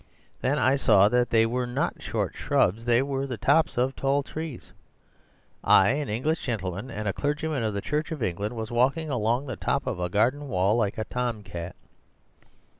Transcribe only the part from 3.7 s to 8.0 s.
of tall trees. I, an English gentleman and clergyman of the